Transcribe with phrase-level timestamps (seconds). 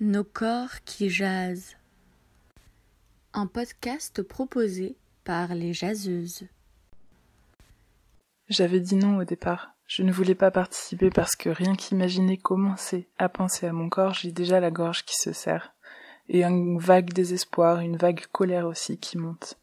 [0.00, 1.76] Nos corps qui jasent.
[3.32, 6.48] Un podcast proposé par les jaseuses.
[8.48, 9.76] J'avais dit non au départ.
[9.86, 14.14] Je ne voulais pas participer parce que rien qu'imaginer commencer à penser à mon corps,
[14.14, 15.74] j'ai déjà la gorge qui se serre.
[16.28, 19.60] Et un vague désespoir, une vague colère aussi qui monte.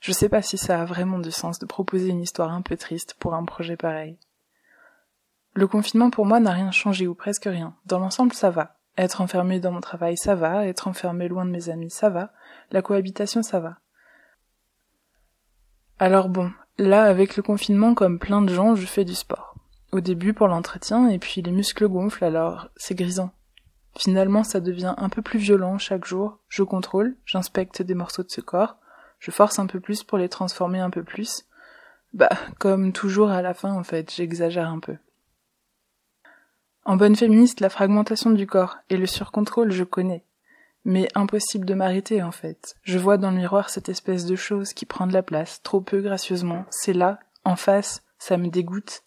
[0.00, 2.78] Je sais pas si ça a vraiment du sens de proposer une histoire un peu
[2.78, 4.16] triste pour un projet pareil.
[5.52, 7.76] Le confinement pour moi n'a rien changé ou presque rien.
[7.84, 8.75] Dans l'ensemble, ça va.
[8.96, 10.66] Être enfermé dans mon travail, ça va.
[10.66, 12.30] Être enfermé loin de mes amis, ça va.
[12.70, 13.78] La cohabitation, ça va.
[15.98, 19.54] Alors bon, là, avec le confinement, comme plein de gens, je fais du sport.
[19.92, 23.30] Au début pour l'entretien, et puis les muscles gonflent, alors c'est grisant.
[23.96, 26.38] Finalement, ça devient un peu plus violent chaque jour.
[26.48, 28.76] Je contrôle, j'inspecte des morceaux de ce corps,
[29.20, 31.46] je force un peu plus pour les transformer un peu plus.
[32.12, 34.96] Bah, comme toujours à la fin, en fait, j'exagère un peu.
[36.86, 40.24] En bonne féministe, la fragmentation du corps et le surcontrôle, je connais.
[40.84, 42.76] Mais impossible de m'arrêter, en fait.
[42.84, 45.80] Je vois dans le miroir cette espèce de chose qui prend de la place, trop
[45.80, 46.64] peu gracieusement.
[46.70, 49.02] C'est là, en face, ça me dégoûte.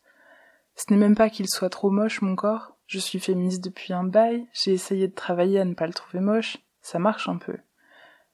[0.75, 2.75] Ce n'est même pas qu'il soit trop moche, mon corps.
[2.85, 6.19] Je suis féministe depuis un bail, j'ai essayé de travailler à ne pas le trouver
[6.19, 6.57] moche.
[6.81, 7.55] Ça marche un peu.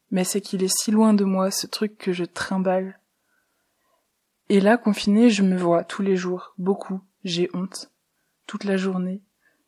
[0.10, 3.00] Mais c'est qu'il est si loin de moi, ce truc que je trimballe.
[4.50, 7.02] Et là, confiné, je me vois tous les jours, beaucoup.
[7.24, 7.92] J'ai honte.
[8.48, 9.22] Toute la journée,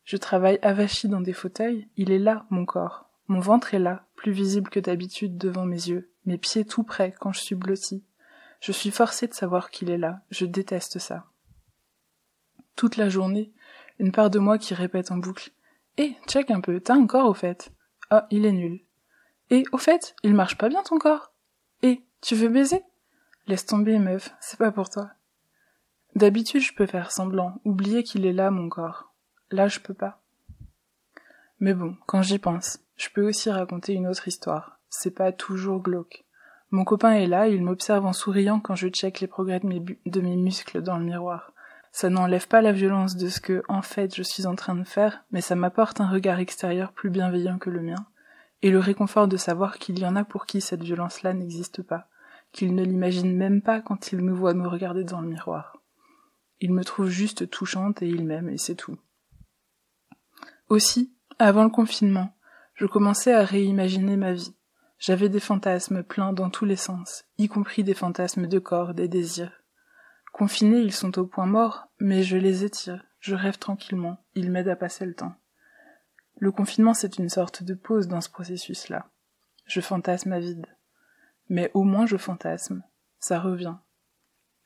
[0.08, 3.10] je travaille avachi dans des fauteuils, il est là, mon corps.
[3.28, 7.14] Mon ventre est là, plus visible que d'habitude devant mes yeux, mes pieds tout près
[7.20, 8.06] quand je suis blottie.
[8.62, 11.26] Je suis forcée de savoir qu'il est là, je déteste ça.
[12.78, 13.52] Toute la journée,
[14.00, 15.52] une part de moi qui répète en boucle.
[15.98, 17.74] Eh, check un peu, t'as un corps au fait.
[18.10, 18.80] Ah, il est nul.
[19.50, 21.34] Et au fait, il marche pas bien ton corps.
[21.82, 22.82] Eh, tu veux baiser?
[23.46, 25.10] Laisse tomber, meuf, c'est pas pour toi.
[26.16, 29.07] D'habitude, je peux faire semblant, oublier qu'il est là, mon corps.
[29.52, 30.22] Là, je peux pas.
[31.60, 34.80] Mais bon, quand j'y pense, je peux aussi raconter une autre histoire.
[34.90, 36.26] C'est pas toujours glauque.
[36.70, 40.36] Mon copain est là, il m'observe en souriant quand je check les progrès de mes,
[40.36, 41.54] muscles dans le miroir.
[41.94, 44.84] Ça n'enlève pas la violence de ce que, en fait, je suis en train de
[44.84, 48.06] faire, mais ça m'apporte un regard extérieur plus bienveillant que le mien,
[48.62, 52.10] et le réconfort de savoir qu'il y en a pour qui cette violence-là n'existe pas,
[52.52, 55.82] qu'ils ne l'imaginent même pas quand ils me voient me regarder dans le miroir.
[56.60, 58.98] Ils me trouvent juste touchante et ils m'aiment, et c'est tout.
[60.70, 62.36] Aussi, avant le confinement,
[62.74, 64.54] je commençais à réimaginer ma vie.
[65.00, 69.08] J'avais des fantasmes pleins dans tous les sens, y compris des fantasmes de corps, des
[69.08, 69.64] désirs.
[70.34, 74.68] Confinés, ils sont au point mort, mais je les étire, je rêve tranquillement, ils m'aident
[74.68, 75.36] à passer le temps.
[76.38, 79.10] Le confinement, c'est une sorte de pause dans ce processus-là.
[79.66, 80.68] Je fantasme à vide.
[81.50, 82.84] Mais au moins je fantasme.
[83.20, 83.76] Ça revient.